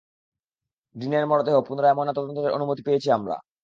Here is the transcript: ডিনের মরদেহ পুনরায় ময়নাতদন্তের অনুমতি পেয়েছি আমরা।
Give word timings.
ডিনের 0.95 1.25
মরদেহ 1.27 1.55
পুনরায় 1.67 1.95
ময়নাতদন্তের 1.95 2.55
অনুমতি 2.57 2.81
পেয়েছি 2.83 3.07
আমরা। 3.11 3.35